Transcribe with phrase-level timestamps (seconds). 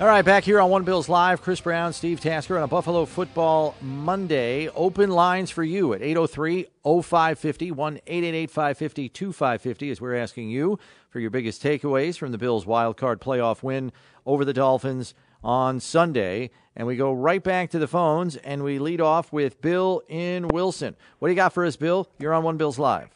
[0.00, 3.04] All right, back here on One Bills Live, Chris Brown, Steve Tasker on a Buffalo
[3.04, 4.68] Football Monday.
[4.68, 10.78] Open lines for you at 803 0550 1 888 550 2550 as we're asking you
[11.10, 13.90] for your biggest takeaways from the Bills' wild card playoff win
[14.24, 16.50] over the Dolphins on Sunday.
[16.76, 20.46] And we go right back to the phones and we lead off with Bill in
[20.46, 20.94] Wilson.
[21.18, 22.08] What do you got for us, Bill?
[22.20, 23.08] You're on One Bills Live.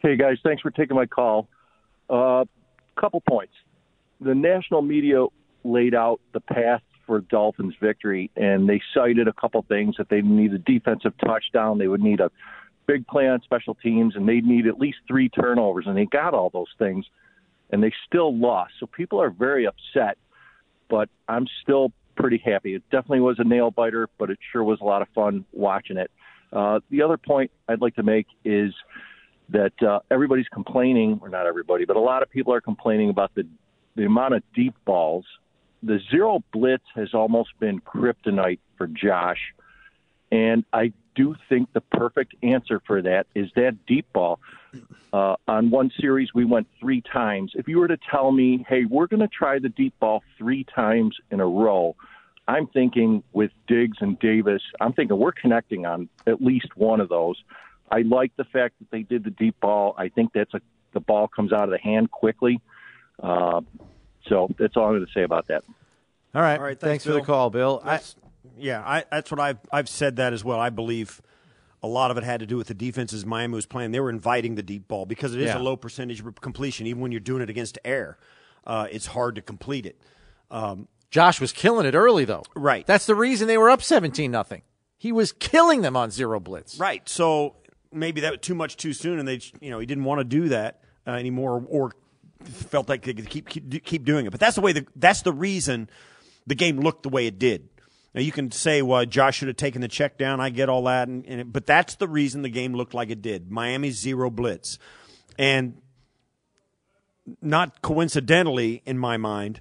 [0.00, 0.36] Hey, guys.
[0.44, 1.48] Thanks for taking my call.
[2.10, 2.44] A uh,
[2.94, 3.54] couple points.
[4.20, 5.24] The national media
[5.64, 10.22] laid out the path for Dolphins victory, and they cited a couple things that they
[10.22, 12.30] need a defensive touchdown, they would need a
[12.86, 16.34] big play on special teams, and they'd need at least three turnovers, and they got
[16.34, 17.04] all those things,
[17.70, 18.72] and they still lost.
[18.80, 20.18] So people are very upset,
[20.88, 22.74] but I'm still pretty happy.
[22.74, 25.96] It definitely was a nail biter, but it sure was a lot of fun watching
[25.96, 26.10] it.
[26.52, 28.72] Uh, the other point I'd like to make is
[29.48, 33.34] that uh, everybody's complaining, or not everybody, but a lot of people are complaining about
[33.34, 33.46] the
[33.96, 35.24] the amount of deep balls
[35.84, 39.54] the zero blitz has almost been kryptonite for Josh.
[40.32, 44.40] And I do think the perfect answer for that is that deep ball.
[45.12, 47.52] Uh, on one series, we went three times.
[47.54, 50.64] If you were to tell me, hey, we're going to try the deep ball three
[50.64, 51.94] times in a row,
[52.48, 57.08] I'm thinking with Diggs and Davis, I'm thinking we're connecting on at least one of
[57.08, 57.36] those.
[57.90, 59.94] I like the fact that they did the deep ball.
[59.96, 60.60] I think that's a
[60.94, 62.60] the ball comes out of the hand quickly.
[63.22, 63.60] Uh,
[64.28, 65.64] so that's all I'm going to say about that.
[66.34, 66.58] All right.
[66.58, 66.78] All right.
[66.78, 67.80] Thanks, Thanks, for the call, Bill.
[67.84, 68.00] I,
[68.58, 70.58] yeah, I, that's what I've I've said that as well.
[70.58, 71.20] I believe
[71.82, 73.92] a lot of it had to do with the defenses Miami was playing.
[73.92, 75.58] They were inviting the deep ball because it is Yeah.
[75.58, 78.18] a low percentage of completion, even when you're doing it against air.
[78.66, 80.00] Uh, it's hard to complete it.
[80.50, 82.42] Um, Josh was killing it early, though.
[82.56, 82.86] Right.
[82.86, 84.62] That's the reason they were up 17 nothing.
[84.96, 86.78] He was killing them on zero blitz.
[86.78, 87.06] right.
[87.08, 87.56] So
[87.92, 90.24] maybe that was too much too soon, and they you know he didn't want to
[90.24, 91.92] do that uh, anymore, or
[92.42, 94.30] felt like they could keep keep, keep doing it.
[94.30, 95.90] But that's the way the that's the reason
[96.46, 97.68] the game looked the way it did.
[98.14, 100.40] Now you can say, well, Josh should have taken the check down.
[100.40, 103.10] I get all that, and, and it, but that's the reason the game looked like
[103.10, 103.50] it did.
[103.50, 104.78] Miami's zero blitz,
[105.38, 105.80] and
[107.40, 109.60] not coincidentally, in my mind,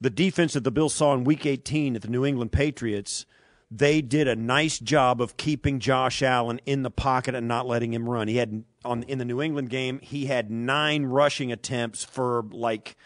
[0.00, 3.26] the defense that the Bills saw in Week 18 at the New England Patriots,
[3.70, 7.92] they did a nice job of keeping Josh Allen in the pocket and not letting
[7.92, 8.28] him run.
[8.28, 12.96] He had on in the New England game, he had nine rushing attempts for like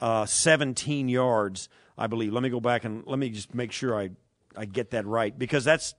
[0.00, 1.68] uh, 17 yards,
[1.98, 2.32] I believe.
[2.32, 4.10] Let me go back and let me just make sure I
[4.56, 5.94] I get that right because that's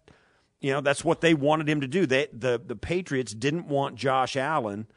[0.62, 2.06] you know that's what they wanted him to do.
[2.06, 4.88] They, the the Patriots didn't want Josh Allen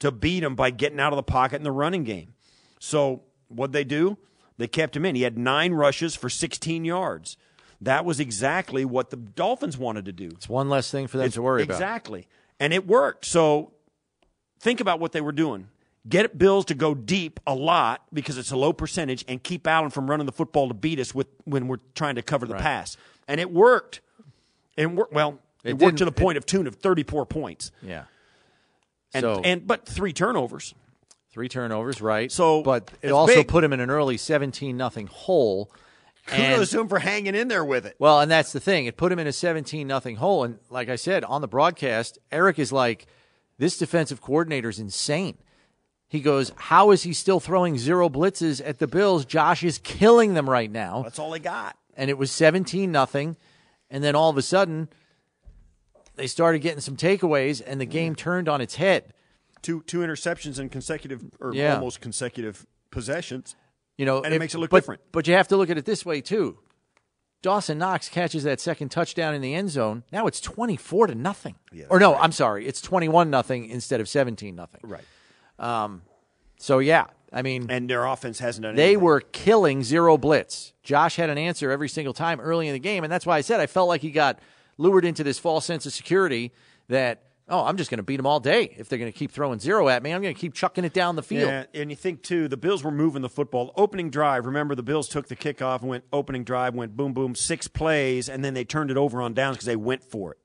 [0.00, 2.34] to beat him by getting out of the pocket in the running game.
[2.80, 4.18] So what'd they do?
[4.58, 5.14] They kept him in.
[5.14, 7.36] He had nine rushes for 16 yards.
[7.80, 10.26] That was exactly what the Dolphins wanted to do.
[10.26, 11.74] It's one less thing for them It's- to worry about.
[11.74, 12.28] Exactly.
[12.60, 13.24] And it worked.
[13.24, 13.72] So
[14.60, 15.68] think about what they were doing.
[16.08, 19.90] Get Bills to go deep a lot because it's a low percentage and keep Allen
[19.90, 22.96] from running the football to beat us with when we're trying to cover the pass.
[23.28, 24.00] And it worked.
[24.76, 27.70] And wor- well, it, It worked to the point of tune of 34 points.
[27.82, 28.04] Yeah.
[29.14, 30.74] And, so and but three turnovers.
[31.30, 32.32] three turnovers, right?
[32.32, 33.48] So, but it also big.
[33.48, 35.70] put him in an early 17 nothing hole.
[36.28, 37.96] And- Kudos to him for hanging in there with it.
[37.98, 38.86] Well, and that's the thing.
[38.86, 40.44] It put him in a 17 nothing hole.
[40.44, 43.06] And like I said on the broadcast, Eric is like,
[43.58, 45.36] this defensive coordinator is insane.
[46.12, 49.24] He goes, how is he still throwing zero blitzes at the Bills?
[49.24, 51.02] Josh is killing them right now.
[51.04, 51.74] That's all they got.
[51.96, 53.38] And it was 17 nothing.
[53.88, 54.90] And then all of a sudden,
[56.16, 59.14] they started getting some takeaways, and the game turned on its head.
[59.62, 61.76] Two two interceptions in consecutive or Yeah.
[61.76, 63.56] almost consecutive possessions.
[63.96, 65.00] You know, And it makes it look but, different.
[65.12, 66.58] But you have to look at it this way too.
[67.40, 70.04] Dawson Knox catches that second touchdown in the end zone.
[70.12, 71.54] Now it's twenty four to nothing.
[71.72, 74.80] Yeah, or no, I'm sorry, it's twenty one nothing instead of seventeen nothing.
[74.84, 75.04] Right.
[75.58, 76.02] Um,
[76.56, 79.04] so yeah, I mean, And their offense hasn't done they anything.
[79.04, 80.72] were killing zero blitz.
[80.82, 83.40] Josh had an answer every single time early in the game, and that's why I
[83.40, 84.38] said I felt like he got
[84.78, 86.52] lured into this false sense of security
[86.88, 88.74] that oh, I'm just going to beat them all day.
[88.78, 90.94] If they're going to keep throwing zero at me, I'm going to keep chucking it
[90.94, 91.48] down the field.
[91.50, 93.72] Yeah, and you think too, the Bills were moving the football.
[93.76, 97.34] Opening drive, remember the Bills took the kickoff and went opening drive, went boom boom,
[97.34, 100.38] six plays, and then they turned it over on downs because they went for it.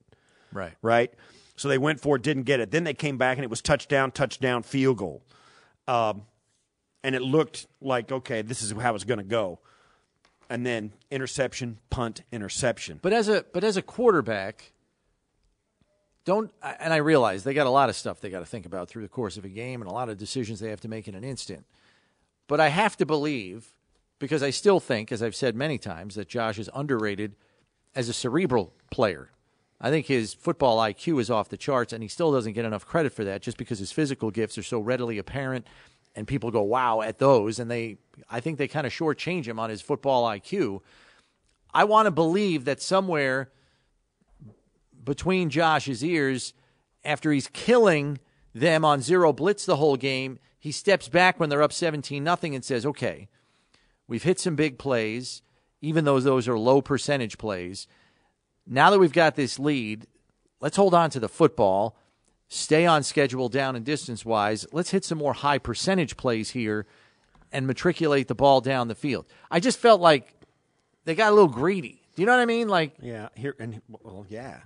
[0.51, 0.73] Right.
[0.81, 1.13] Right.
[1.57, 2.71] So they went for it, didn't get it.
[2.71, 5.23] Then they came back and it was touchdown, touchdown, field goal.
[5.87, 6.21] Um,
[7.03, 9.59] and it looked like okay, this is how it's going to go.
[10.49, 12.99] And then interception, punt, interception.
[13.01, 14.71] But as a but as a quarterback,
[16.25, 18.87] don't and I realize they got a lot of stuff they got to think about
[18.87, 21.07] through the course of a game and a lot of decisions they have to make
[21.07, 21.65] in an instant.
[22.47, 23.73] But I have to believe
[24.19, 27.35] because I still think, as I've said many times, that Josh is underrated
[27.95, 29.31] as a cerebral player.
[29.79, 32.85] I think his football IQ is off the charts, and he still doesn't get enough
[32.85, 35.67] credit for that just because his physical gifts are so readily apparent,
[36.15, 37.97] and people go wow at those, and they,
[38.29, 40.81] I think they kind of shortchange him on his football IQ.
[41.73, 43.51] I want to believe that somewhere
[45.03, 46.53] between Josh's ears,
[47.05, 48.19] after he's killing
[48.53, 52.55] them on zero blitz the whole game, he steps back when they're up 17 nothing
[52.55, 53.29] and says, "Okay,
[54.07, 55.43] we've hit some big plays,
[55.81, 57.87] even though those are low percentage plays."
[58.67, 60.07] Now that we've got this lead,
[60.59, 61.97] let's hold on to the football,
[62.47, 64.65] stay on schedule down and distance wise.
[64.71, 66.85] Let's hit some more high percentage plays here
[67.51, 69.25] and matriculate the ball down the field.
[69.49, 70.33] I just felt like
[71.05, 72.01] they got a little greedy.
[72.15, 72.67] Do you know what I mean?
[72.67, 74.59] Like, yeah, here and well, yeah.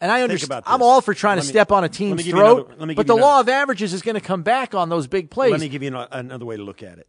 [0.00, 0.62] And I understand.
[0.66, 3.16] I'm all for trying let to me, step on a team's throat, another, but the
[3.16, 5.52] law of averages is going to come back on those big plays.
[5.52, 7.08] Let me give you another way to look at it.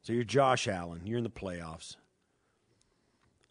[0.00, 1.02] So you're Josh Allen.
[1.04, 1.96] You're in the playoffs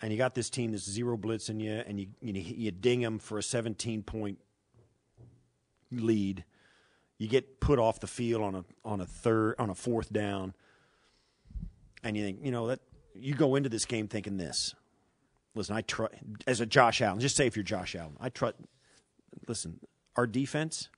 [0.03, 3.19] and you got this team that's zero blitzing you, and you you, you ding them
[3.19, 4.38] for a 17 point
[5.91, 6.44] lead,
[7.17, 10.53] you get put off the field on a on a third on a fourth down,
[12.03, 12.81] and you think you know that
[13.15, 14.75] you go into this game thinking this.
[15.55, 16.15] Listen, I trust
[16.47, 17.21] as a Josh Allen.
[17.21, 18.56] Just say if you're Josh Allen, I trust.
[19.47, 19.79] Listen,
[20.17, 20.89] our defense.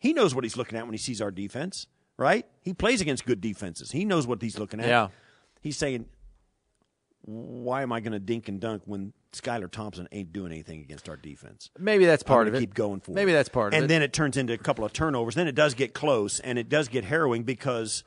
[0.00, 1.86] He knows what he's looking at when he sees our defense,
[2.16, 2.46] right?
[2.62, 3.90] He plays against good defenses.
[3.90, 4.86] He knows what he's looking at.
[4.86, 5.08] Yeah.
[5.60, 6.06] He's saying,
[7.28, 11.10] why am I going to dink and dunk when Skylar Thompson ain't doing anything against
[11.10, 11.68] our defense?
[11.78, 12.60] Maybe that's part of it.
[12.60, 13.84] Keep going for Maybe that's part of and it.
[13.84, 15.34] And then it turns into a couple of turnovers.
[15.34, 18.02] Then it does get close, and it does get harrowing because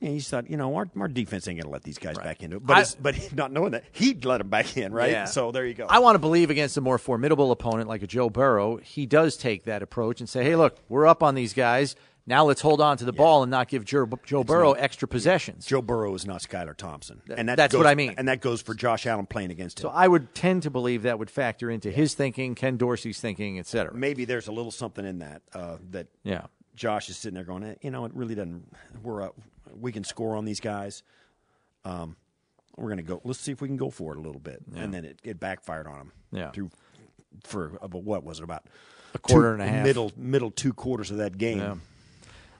[0.00, 2.24] you know, thought, you know, our, our defense ain't going to let these guys right.
[2.24, 2.66] back into it.
[2.66, 5.12] But, I, but not knowing that, he'd let them back in, right?
[5.12, 5.26] Yeah.
[5.26, 5.86] So there you go.
[5.88, 9.36] I want to believe against a more formidable opponent like a Joe Burrow, he does
[9.36, 11.94] take that approach and say, hey, look, we're up on these guys.
[12.26, 13.18] Now let's hold on to the yeah.
[13.18, 15.66] ball and not give Joe, Joe Burrow not, extra possessions.
[15.66, 18.14] Joe Burrow is not Skylar Thompson, and that that's goes, what I mean.
[18.16, 19.82] And that goes for Josh Allen playing against him.
[19.82, 21.96] So I would tend to believe that would factor into yeah.
[21.96, 23.92] his thinking, Ken Dorsey's thinking, et cetera.
[23.92, 26.46] Maybe there's a little something in that uh, that yeah.
[26.76, 28.72] Josh is sitting there going, eh, you know, it really doesn't.
[29.02, 29.28] We're uh,
[29.74, 31.02] we can score on these guys.
[31.84, 32.16] Um,
[32.76, 33.20] we're gonna go.
[33.24, 34.82] Let's see if we can go for it a little bit, yeah.
[34.82, 36.12] and then it, it backfired on him.
[36.30, 36.50] Yeah.
[36.52, 36.70] Through
[37.44, 38.64] for about what was it about
[39.14, 41.80] a quarter two, and a half middle middle two quarters of that game.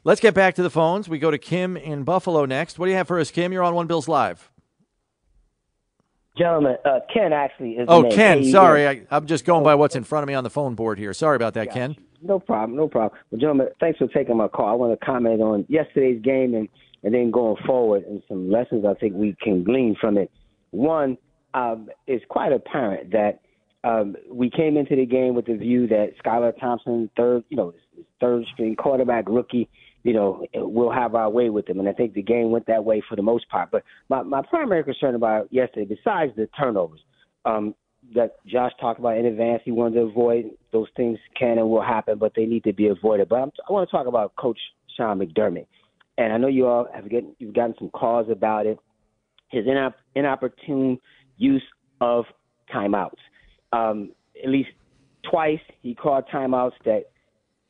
[0.05, 1.09] Let's get back to the phones.
[1.09, 2.79] We go to Kim in Buffalo next.
[2.79, 3.53] What do you have for us, Kim?
[3.53, 4.51] You're on One Bills Live.
[6.37, 7.87] Gentlemen, uh, Ken actually is.
[7.89, 8.45] Oh, Ken.
[8.45, 10.99] Sorry, I, am just going by what's in front of me on the phone board
[10.99, 11.13] here.
[11.13, 11.95] Sorry about that, Ken.
[12.21, 12.77] No problem.
[12.77, 13.21] No problem.
[13.31, 14.67] Well, gentlemen, thanks for taking my call.
[14.67, 16.69] I want to comment on yesterday's game and
[17.05, 20.31] and then going forward and some lessons I think we can glean from it.
[20.71, 21.19] One,
[21.53, 23.41] um, it's quite apparent that
[23.85, 27.75] um, we came into the game with the view that Skylar Thompson, third, you know,
[28.21, 29.69] third string quarterback rookie,
[30.03, 31.79] you know, we'll have our way with them.
[31.79, 33.71] And I think the game went that way for the most part.
[33.71, 37.01] But my, my primary concern about yesterday, besides the turnovers,
[37.45, 37.75] um,
[38.15, 41.83] that Josh talked about in advance, he wanted to avoid those things can and will
[41.83, 43.29] happen, but they need to be avoided.
[43.29, 44.59] But I'm, I want to talk about Coach
[44.97, 45.67] Sean McDermott.
[46.19, 48.79] And I know you all have get, you've gotten some calls about it.
[49.51, 50.99] His inop, inopportune
[51.37, 51.63] use
[52.01, 52.25] of
[52.75, 53.19] timeouts.
[53.73, 54.71] Um, at least
[55.31, 57.12] twice he called timeouts that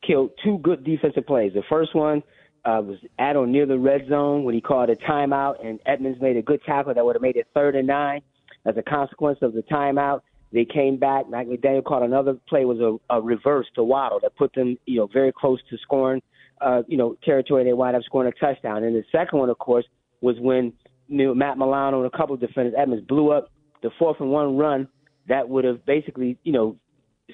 [0.05, 1.53] killed two good defensive plays.
[1.53, 2.23] The first one
[2.65, 6.21] uh, was at or near the red zone when he called a timeout, and Edmunds
[6.21, 8.21] made a good tackle that would have made it third and nine.
[8.65, 10.21] As a consequence of the timeout,
[10.53, 11.29] they came back.
[11.29, 14.97] Mike McDaniel called another play was a, a reverse to Waddle that put them, you
[14.97, 16.21] know, very close to scoring,
[16.61, 17.63] uh, you know, territory.
[17.63, 18.83] They wind up scoring a touchdown.
[18.83, 19.85] And the second one, of course,
[20.21, 20.71] was when
[21.09, 24.29] you know, Matt Milano and a couple of defenders, Edmunds blew up the fourth and
[24.29, 24.87] one run
[25.27, 26.77] that would have basically, you know,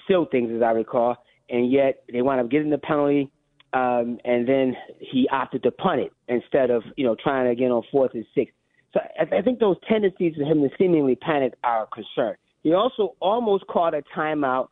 [0.07, 1.17] sealed things, as I recall
[1.49, 3.31] and yet they wound up getting the penalty,
[3.73, 7.83] um, and then he opted to punt it instead of you know trying again on
[7.91, 8.51] fourth and six.
[8.93, 12.35] So I, I think those tendencies of him to seemingly panic are a concern.
[12.63, 14.67] He also almost caught a timeout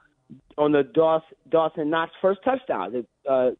[0.57, 2.91] on the Dawson, Dawson Knox first touchdown.
[2.91, 3.51] The, uh,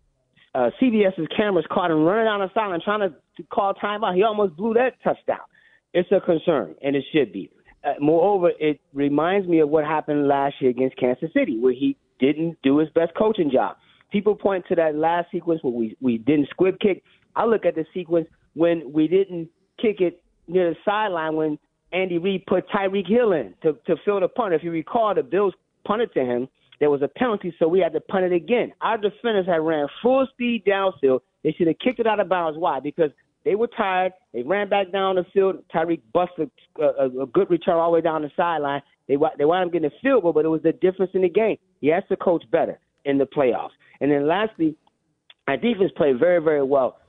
[0.55, 4.15] uh, CBS's cameras caught him running down the sideline trying to, to call timeout.
[4.15, 5.45] He almost blew that touchdown.
[5.93, 7.51] It's a concern, and it should be.
[7.83, 11.95] Uh, moreover, it reminds me of what happened last year against Kansas City, where he
[12.19, 13.77] didn't do his best coaching job.
[14.11, 17.03] People point to that last sequence where we we didn't squib kick.
[17.35, 19.49] I look at the sequence when we didn't
[19.81, 21.59] kick it near the sideline when
[21.91, 24.53] Andy Reid put Tyreek Hill in to to fill the punt.
[24.53, 25.53] If you recall, the Bills
[25.85, 26.47] punted to him.
[26.79, 28.71] There was a penalty, so we had to punt it again.
[28.81, 31.21] Our defenders had ran full speed downfield.
[31.43, 32.57] They should have kicked it out of bounds.
[32.59, 32.79] Why?
[32.79, 33.09] Because
[33.45, 34.11] they were tired.
[34.33, 35.63] They ran back down the field.
[35.73, 38.81] Tyreek busted a, a, a good return all the way down the sideline.
[39.07, 41.29] They they wound up getting a field goal, but it was the difference in the
[41.29, 41.57] game.
[41.81, 43.71] He has to coach better in the playoffs.
[44.01, 44.75] And then lastly,
[45.47, 46.99] our defense played very very well.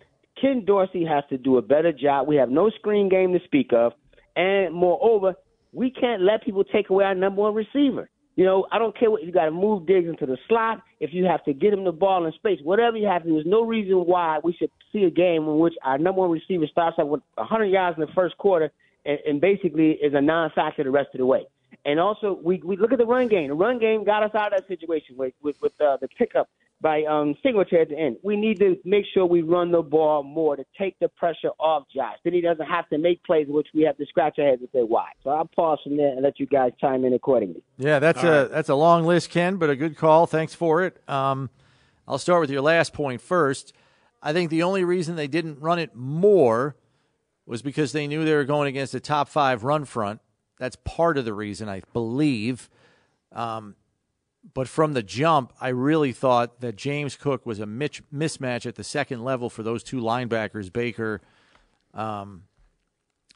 [0.41, 2.29] Ken Dorsey has to do a better job.
[2.29, 3.93] We have no screen game to speak of,
[4.37, 5.35] and moreover,
[5.73, 8.09] we can't let people take away our number one receiver.
[8.37, 10.81] You know, I don't care what you got to move Diggs into the slot.
[11.01, 13.45] If you have to get him the ball in space, whatever you have to, there's
[13.45, 17.01] no reason why we should see a game in which our number one receiver starts
[17.01, 18.71] out with 100 yards in the first quarter
[19.05, 21.47] and, and basically is a non-factor the rest of the way.
[21.89, 23.49] And also, we we look at the run game.
[23.49, 26.51] The run game got us out of that situation with with, with uh, the pickup
[26.83, 28.19] by um, Singletary at the end.
[28.23, 31.85] We need to make sure we run the ball more to take the pressure off
[31.93, 32.17] Josh.
[32.25, 34.69] Then he doesn't have to make plays, which we have to scratch our heads and
[34.71, 35.09] say why.
[35.25, 37.63] So I'll pause from there and let you guys chime in accordingly.
[37.79, 38.51] Yeah, that's All a right.
[38.51, 40.27] that's a long list, Ken, but a good call.
[40.27, 41.03] Thanks for it.
[41.09, 41.49] Um,
[42.07, 43.73] I'll start with your last point first.
[44.23, 46.77] I think the only reason they didn't run it more
[47.47, 50.21] was because they knew they were going against a top five run front.
[50.59, 52.69] That's part of the reason, I believe.
[53.33, 53.77] Um,
[54.55, 58.85] but from the jump, I really thought that James Cook was a mismatch at the
[58.85, 61.21] second level for those two linebackers, Baker
[61.95, 62.45] um,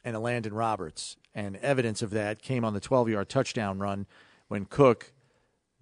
[0.03, 1.17] and Elandon Roberts.
[1.35, 4.05] And evidence of that came on the 12 yard touchdown run
[4.47, 5.13] when Cook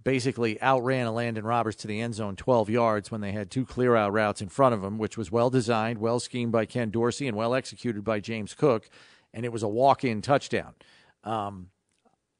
[0.04, 3.66] basically outran a Elandon Roberts to the end zone 12 yards when they had two
[3.66, 6.90] clear out routes in front of him, which was well designed, well schemed by Ken
[6.90, 8.90] Dorsey, and well executed by James Cook.
[9.34, 10.74] And it was a walk in touchdown.
[11.24, 11.70] Um,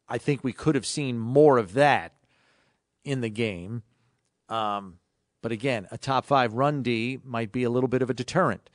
[0.08, 2.14] I think we could have seen more of that
[3.04, 3.84] in the game.
[4.50, 4.98] Um,
[5.42, 8.70] but again, a top five run D might be a little bit of a deterrent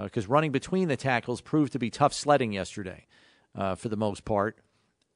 [0.00, 3.06] because uh, running between the tackles proved to be tough sledding yesterday
[3.54, 4.58] uh, for the most part.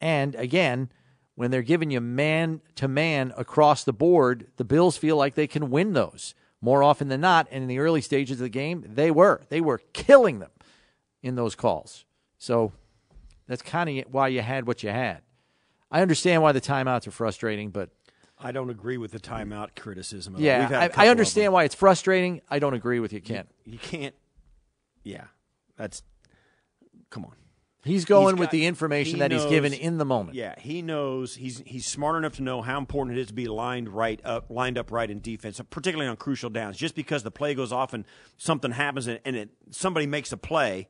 [0.00, 0.90] And again,
[1.34, 5.46] when they're giving you man to man across the board, the Bills feel like they
[5.46, 7.46] can win those more often than not.
[7.50, 9.42] And in the early stages of the game, they were.
[9.48, 10.50] They were killing them
[11.22, 12.04] in those calls.
[12.38, 12.72] So
[13.46, 15.22] that's kind of why you had what you had.
[15.90, 17.90] I understand why the timeouts are frustrating, but
[18.38, 20.34] I don't agree with the timeout criticism.
[20.38, 22.42] Yeah, I, I, understand why it's frustrating.
[22.50, 23.46] I don't agree with you, Ken.
[23.64, 24.14] You, you can't.
[25.04, 25.24] Yeah,
[25.76, 26.02] that's.
[27.10, 27.32] Come on.
[27.86, 30.36] He's going he's with the information he that knows, he's given in the moment.
[30.36, 33.46] Yeah, he knows he's he's smart enough to know how important it is to be
[33.46, 36.76] lined right up, lined up right in defense, particularly on crucial downs.
[36.76, 38.04] Just because the play goes off and
[38.36, 40.88] something happens and, and it somebody makes a play,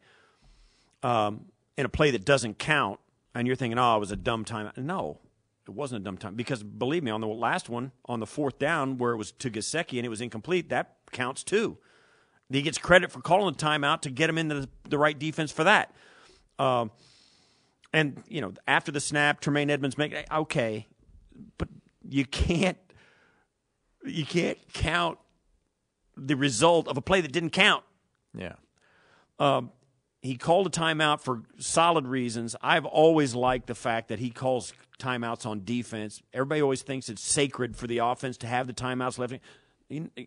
[1.03, 1.45] um,
[1.77, 3.01] in a play that doesn't count,
[3.35, 4.73] and you're thinking, oh, it was a dumb time.
[4.77, 5.19] No,
[5.67, 8.59] it wasn't a dumb time because believe me, on the last one, on the fourth
[8.59, 11.79] down where it was to Gesicki and it was incomplete, that counts too.
[12.49, 15.51] He gets credit for calling the timeout to get him into the, the right defense
[15.51, 15.93] for that.
[16.59, 16.93] Um,
[17.93, 20.87] and you know, after the snap, Tremaine Edmunds make okay,
[21.59, 21.69] but
[22.09, 22.79] you can't
[24.05, 25.19] you can't count
[26.17, 27.85] the result of a play that didn't count.
[28.37, 28.55] Yeah.
[29.39, 29.73] Um,
[30.27, 32.57] he called a timeout for solid reasons.
[32.61, 36.23] I've always liked the fact that he calls timeouts on defense.
[36.33, 39.35] Everybody always thinks it's sacred for the offense to have the timeouts left.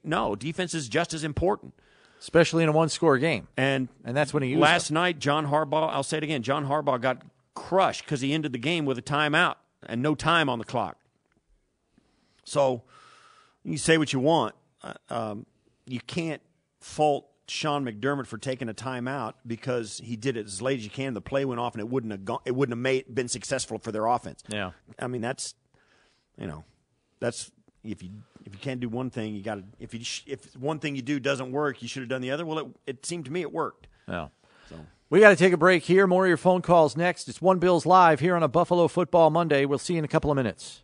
[0.03, 1.73] No, defense is just as important,
[2.19, 3.47] especially in a one-score game.
[3.57, 4.95] And and that's when he used last them.
[4.95, 5.19] night.
[5.19, 5.89] John Harbaugh.
[5.91, 6.43] I'll say it again.
[6.43, 10.49] John Harbaugh got crushed because he ended the game with a timeout and no time
[10.49, 10.97] on the clock.
[12.45, 12.83] So
[13.63, 14.55] you say what you want.
[14.81, 15.45] Uh, um,
[15.85, 16.41] you can't
[16.79, 20.91] fault Sean McDermott for taking a timeout because he did it as late as you
[20.91, 21.13] can.
[21.13, 23.77] The play went off, and it wouldn't have gone, it wouldn't have made, been successful
[23.77, 24.43] for their offense.
[24.47, 25.55] Yeah, I mean that's
[26.37, 26.63] you know
[27.19, 27.51] that's
[27.83, 28.09] if you
[28.45, 31.01] if you can't do one thing, you got to if you if one thing you
[31.01, 32.45] do doesn't work, you should have done the other.
[32.45, 33.87] Well, it, it seemed to me it worked.
[34.07, 34.27] Yeah.
[34.69, 34.75] So.
[35.09, 36.05] We got to take a break here.
[36.05, 37.27] More of your phone calls next.
[37.27, 39.65] It's One Bills Live here on a Buffalo Football Monday.
[39.65, 40.83] We'll see you in a couple of minutes.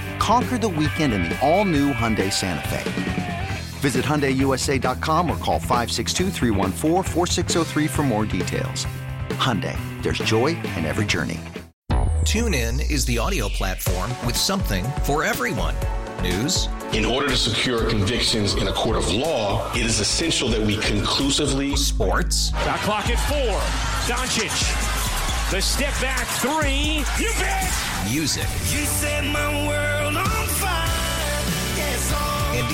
[0.21, 3.47] Conquer the weekend in the all-new Hyundai Santa Fe.
[3.79, 6.29] Visit HyundaiUSA.com or call 562
[7.87, 8.85] for more details.
[9.29, 11.39] Hyundai, there's joy in every journey.
[12.21, 15.73] TuneIn is the audio platform with something for everyone.
[16.21, 16.69] News.
[16.93, 20.77] In order to secure convictions in a court of law, it is essential that we
[20.77, 21.75] conclusively.
[21.75, 22.51] Sports.
[22.51, 23.59] Got clock at four.
[24.05, 24.51] Doncic.
[25.49, 27.03] The step back three.
[27.19, 27.73] You bet.
[28.07, 28.43] Music.
[28.69, 29.80] You set my world